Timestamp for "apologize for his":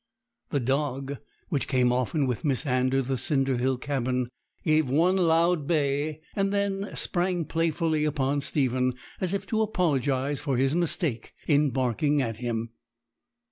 9.61-10.75